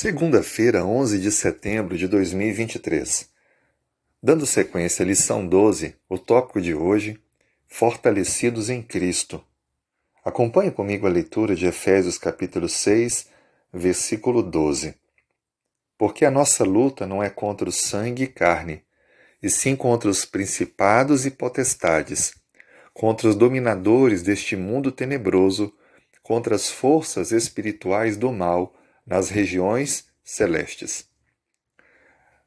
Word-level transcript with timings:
Segunda-feira, 0.00 0.84
11 0.84 1.18
de 1.18 1.32
setembro 1.32 1.98
de 1.98 2.06
2023. 2.06 3.28
Dando 4.22 4.46
sequência 4.46 5.02
à 5.02 5.06
lição 5.08 5.44
12, 5.44 5.96
o 6.08 6.16
tópico 6.16 6.60
de 6.60 6.72
hoje: 6.72 7.20
Fortalecidos 7.66 8.70
em 8.70 8.80
Cristo. 8.80 9.44
Acompanhe 10.24 10.70
comigo 10.70 11.04
a 11.04 11.10
leitura 11.10 11.56
de 11.56 11.66
Efésios 11.66 12.16
capítulo 12.16 12.68
6, 12.68 13.26
versículo 13.74 14.40
12. 14.40 14.94
Porque 15.98 16.24
a 16.24 16.30
nossa 16.30 16.62
luta 16.62 17.04
não 17.04 17.20
é 17.20 17.28
contra 17.28 17.68
o 17.68 17.72
sangue 17.72 18.22
e 18.22 18.28
carne, 18.28 18.84
e 19.42 19.50
sim 19.50 19.74
contra 19.74 20.08
os 20.08 20.24
principados 20.24 21.26
e 21.26 21.30
potestades, 21.32 22.34
contra 22.94 23.28
os 23.28 23.34
dominadores 23.34 24.22
deste 24.22 24.54
mundo 24.54 24.92
tenebroso, 24.92 25.74
contra 26.22 26.54
as 26.54 26.70
forças 26.70 27.32
espirituais 27.32 28.16
do 28.16 28.30
mal 28.30 28.77
nas 29.08 29.30
regiões 29.30 30.06
celestes. 30.22 31.08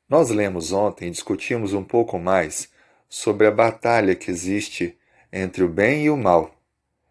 Nós 0.07 0.29
lemos 0.29 0.71
ontem 0.71 1.07
e 1.07 1.11
discutimos 1.11 1.73
um 1.73 1.83
pouco 1.83 2.19
mais 2.19 2.69
sobre 3.09 3.47
a 3.47 3.51
batalha 3.51 4.15
que 4.15 4.29
existe 4.29 4.97
entre 5.33 5.63
o 5.63 5.69
bem 5.69 6.05
e 6.05 6.09
o 6.09 6.17
mal 6.17 6.55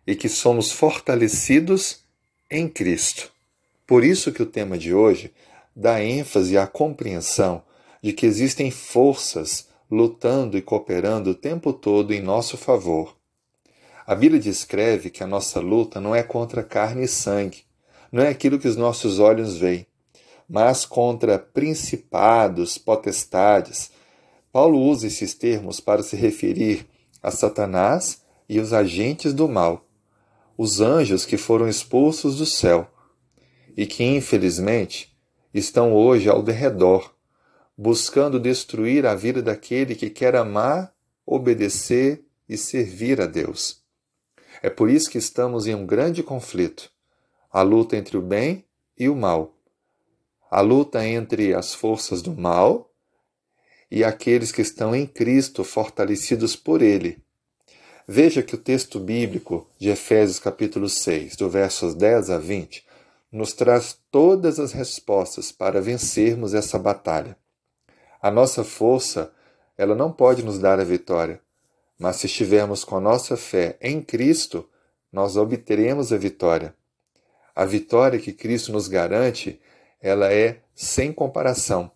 e 0.06 0.15
que 0.15 0.28
somos 0.28 0.70
fortalecidos 0.70 2.05
em 2.51 2.69
Cristo. 2.69 3.33
Por 3.87 4.05
isso 4.05 4.33
que 4.33 4.42
o 4.42 4.47
tema 4.47 4.78
de 4.78 4.95
hoje 4.95 5.33
dá 5.75 6.03
ênfase 6.03 6.56
à 6.56 6.67
compreensão 6.67 7.62
de 8.03 8.12
que 8.12 8.27
existem 8.27 8.70
forças 8.70 9.69
lutando 9.91 10.56
e 10.56 10.62
cooperando 10.62 11.30
o 11.30 11.34
tempo 11.34 11.73
todo 11.73 12.14
em 12.14 12.20
nosso 12.20 12.56
favor. 12.56 13.17
A 14.06 14.14
Bíblia 14.14 14.41
descreve 14.41 15.11
que 15.11 15.23
a 15.23 15.27
nossa 15.27 15.61
luta 15.61 16.01
não 16.01 16.14
é 16.14 16.23
contra 16.23 16.62
carne 16.62 17.05
e 17.05 17.09
sangue, 17.09 17.64
não 18.12 18.23
é 18.23 18.28
aquilo 18.28 18.59
que 18.59 18.69
os 18.69 18.77
nossos 18.77 19.19
olhos 19.19 19.56
veem, 19.56 19.87
mas 20.48 20.84
contra 20.84 21.38
principados, 21.38 22.77
potestades. 22.77 23.91
Paulo 24.52 24.80
usa 24.80 25.06
esses 25.06 25.33
termos 25.33 25.78
para 25.78 26.02
se 26.02 26.17
referir 26.17 26.86
a 27.22 27.30
Satanás 27.30 28.22
e 28.48 28.58
os 28.58 28.72
agentes 28.72 29.33
do 29.33 29.48
mal, 29.48 29.86
os 30.58 30.80
anjos 30.80 31.25
que 31.25 31.36
foram 31.36 31.69
expulsos 31.69 32.39
do 32.39 32.47
céu 32.47 32.91
e 33.77 33.86
que, 33.86 34.02
infelizmente, 34.02 35.17
estão 35.55 35.95
hoje 35.95 36.28
ao 36.28 36.42
derredor, 36.42 37.14
buscando 37.78 38.41
destruir 38.41 39.06
a 39.06 39.14
vida 39.14 39.41
daquele 39.41 39.95
que 39.95 40.11
quer 40.11 40.34
amar, 40.34 40.92
obedecer 41.24 42.24
e 42.48 42.56
servir 42.56 43.20
a 43.20 43.27
Deus. 43.27 43.80
É 44.62 44.69
por 44.69 44.91
isso 44.91 45.08
que 45.08 45.17
estamos 45.17 45.69
em 45.69 45.74
um 45.74 45.86
grande 45.86 46.22
conflito 46.22 46.91
a 47.53 47.62
luta 47.62 47.97
entre 47.97 48.17
o 48.17 48.23
bem 48.23 48.65
e 48.97 49.09
o 49.09 49.17
mal, 49.17 49.55
a 50.51 50.61
luta 50.61 51.06
entre 51.06 51.55
as 51.55 51.75
forças 51.75 52.23
do 52.23 52.33
mal 52.33 52.91
e 53.91 54.05
aqueles 54.05 54.53
que 54.53 54.62
estão 54.62 54.95
em 54.95 55.07
Cristo, 55.07 55.65
fortalecidos 55.65 56.55
por 56.55 56.81
Ele. 56.81 57.19
Veja 58.07 58.42
que 58.42 58.55
o 58.55 58.59
texto 58.59 59.01
bíblico 59.01 59.67
de 59.79 59.89
Efésios 59.89 60.39
capítulo 60.39 60.89
6, 60.89 61.37
do 61.37 61.48
versos 61.48 61.95
10 61.95 62.31
a 62.31 62.39
20, 62.39 62.84
nos 63.33 63.53
traz 63.53 63.98
todas 64.11 64.59
as 64.59 64.73
respostas 64.73 65.53
para 65.53 65.81
vencermos 65.81 66.55
essa 66.55 66.79
batalha. 66.79 67.37
A 68.20 68.31
nossa 68.31 68.64
força, 68.64 69.33
ela 69.79 69.95
não 69.95 70.12
pode 70.12 70.42
nos 70.42 70.59
dar 70.59 70.79
a 70.81 70.85
vitória, 70.85 71.41
mas 71.98 72.17
se 72.17 72.27
estivermos 72.27 72.85
com 72.85 72.97
a 72.97 73.01
nossa 73.01 73.37
fé 73.37 73.77
em 73.81 74.03
Cristo, 74.03 74.69
nós 75.12 75.37
obteremos 75.37 76.12
a 76.12 76.17
vitória. 76.17 76.75
A 77.55 77.65
vitória 77.65 78.19
que 78.19 78.33
Cristo 78.33 78.73
nos 78.73 78.89
garante, 78.89 79.61
ela 80.01 80.33
é 80.33 80.61
sem 80.75 81.12
comparação. 81.12 81.91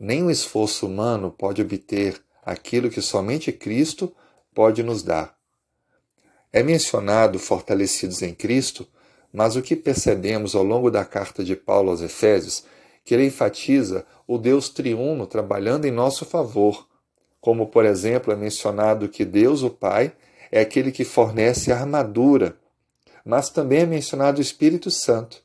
O 0.00 0.30
esforço 0.30 0.86
humano 0.86 1.30
pode 1.30 1.62
obter 1.62 2.20
aquilo 2.44 2.90
que 2.90 3.00
somente 3.00 3.52
Cristo 3.52 4.12
pode 4.54 4.82
nos 4.82 5.02
dar. 5.02 5.36
É 6.52 6.62
mencionado 6.62 7.38
fortalecidos 7.38 8.20
em 8.20 8.34
Cristo, 8.34 8.86
mas 9.32 9.56
o 9.56 9.62
que 9.62 9.76
percebemos 9.76 10.54
ao 10.54 10.62
longo 10.62 10.90
da 10.90 11.04
carta 11.04 11.44
de 11.44 11.56
Paulo 11.56 11.90
aos 11.90 12.00
Efésios, 12.02 12.64
que 13.04 13.14
ele 13.14 13.26
enfatiza 13.26 14.04
o 14.26 14.36
Deus 14.38 14.68
triuno 14.68 15.26
trabalhando 15.26 15.86
em 15.86 15.90
nosso 15.90 16.24
favor, 16.24 16.86
como 17.40 17.68
por 17.68 17.84
exemplo 17.84 18.32
é 18.32 18.36
mencionado 18.36 19.08
que 19.08 19.24
Deus, 19.24 19.62
o 19.62 19.70
Pai, 19.70 20.12
é 20.50 20.60
aquele 20.60 20.92
que 20.92 21.04
fornece 21.04 21.72
a 21.72 21.78
armadura 21.78 22.56
mas 23.24 23.50
também 23.50 23.80
é 23.80 23.86
mencionado 23.86 24.38
o 24.38 24.42
Espírito 24.42 24.90
Santo 24.90 25.42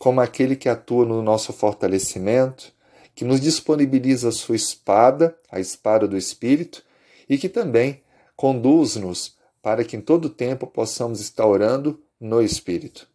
como 0.00 0.18
aquele 0.22 0.56
que 0.56 0.66
atua 0.66 1.04
no 1.04 1.20
nosso 1.20 1.52
fortalecimento, 1.52 2.72
que 3.14 3.22
nos 3.22 3.38
disponibiliza 3.38 4.30
a 4.30 4.32
sua 4.32 4.56
espada, 4.56 5.36
a 5.52 5.60
espada 5.60 6.08
do 6.08 6.16
Espírito, 6.16 6.82
e 7.28 7.36
que 7.36 7.50
também 7.50 8.02
conduz-nos 8.34 9.36
para 9.60 9.84
que 9.84 9.98
em 9.98 10.00
todo 10.00 10.30
tempo 10.30 10.66
possamos 10.66 11.20
estar 11.20 11.44
orando 11.44 12.02
no 12.18 12.40
Espírito. 12.40 13.06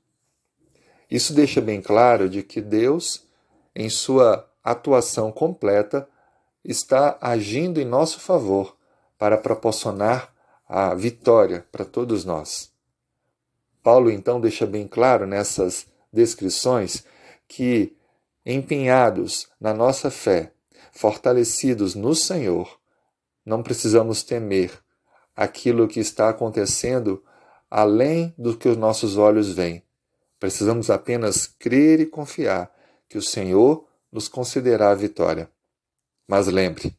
Isso 1.10 1.34
deixa 1.34 1.60
bem 1.60 1.82
claro 1.82 2.30
de 2.30 2.44
que 2.44 2.62
Deus, 2.62 3.24
em 3.76 3.90
sua 3.90 4.48
atuação 4.64 5.32
completa, 5.32 6.08
está 6.64 7.18
agindo 7.20 7.82
em 7.82 7.86
nosso 7.86 8.20
favor 8.20 8.78
para 9.18 9.40
proporcionar 9.40 10.32
a 10.70 10.94
vitória 10.94 11.66
para 11.72 11.84
todos 11.84 12.24
nós. 12.24 12.75
Paulo 13.86 14.10
então 14.10 14.42
deixa 14.42 14.66
bem 14.66 14.88
claro 14.88 15.28
nessas 15.28 15.86
descrições 16.12 17.06
que, 17.48 17.96
empenhados 18.44 19.48
na 19.62 19.76
nossa 19.76 20.10
fé, 20.10 20.54
fortalecidos 20.92 21.94
no 21.94 22.16
Senhor, 22.16 22.80
não 23.46 23.62
precisamos 23.62 24.24
temer 24.24 24.72
aquilo 25.36 25.88
que 25.88 26.00
está 26.00 26.30
acontecendo 26.30 27.24
além 27.70 28.34
do 28.40 28.58
que 28.58 28.68
os 28.68 28.76
nossos 28.76 29.18
olhos 29.18 29.52
veem. 29.52 29.84
Precisamos 30.40 30.90
apenas 30.90 31.46
crer 31.46 32.00
e 32.00 32.08
confiar 32.08 32.74
que 33.08 33.20
o 33.20 33.22
Senhor 33.22 33.88
nos 34.12 34.28
concederá 34.28 34.90
a 34.90 34.96
vitória. 34.96 35.48
Mas 36.28 36.48
lembre, 36.48 36.98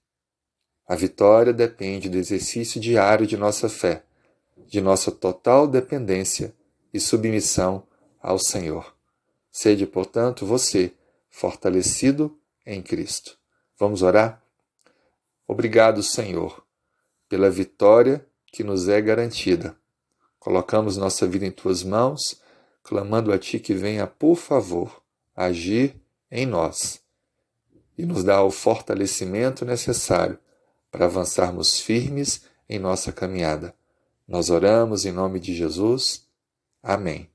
a 0.87 0.95
vitória 0.95 1.53
depende 1.53 2.09
do 2.09 2.17
exercício 2.17 2.81
diário 2.81 3.27
de 3.27 3.37
nossa 3.37 3.69
fé, 3.69 4.05
de 4.69 4.81
nossa 4.81 5.11
total 5.11 5.67
dependência 5.67 6.55
e 6.97 7.01
submissão 7.01 7.87
ao 8.21 8.39
Senhor. 8.39 8.95
Sede, 9.51 9.87
portanto, 9.87 10.45
você 10.45 10.93
fortalecido 11.31 12.37
em 12.65 12.83
Cristo. 12.83 13.39
Vamos 13.79 14.03
orar? 14.03 14.43
Obrigado, 15.47 16.03
Senhor, 16.03 16.65
pela 17.29 17.51
vitória 17.51 18.27
que 18.47 18.65
nos 18.65 18.89
é 18.89 19.01
garantida. 19.01 19.77
Colocamos 20.39 20.97
nossa 20.97 21.27
vida 21.27 21.47
em 21.47 21.51
tuas 21.51 21.83
mãos, 21.83 22.41
clamando 22.83 23.33
a 23.33 23.39
ti 23.39 23.59
que 23.59 23.75
venha, 23.75 24.07
por 24.07 24.37
favor, 24.37 25.03
agir 25.35 25.95
em 26.31 26.47
nós 26.47 27.01
e 27.99 28.05
nos 28.05 28.23
dá 28.23 28.43
o 28.43 28.51
fortalecimento 28.51 29.65
necessário 29.65 30.39
para 30.91 31.07
avançarmos 31.07 31.81
firmes 31.81 32.43
em 32.69 32.79
nossa 32.79 33.13
caminhada. 33.13 33.75
Nós 34.27 34.51
oramos 34.51 35.05
em 35.05 35.13
nome 35.13 35.41
de 35.41 35.55
Jesus. 35.55 36.26
Amém. 36.87 37.29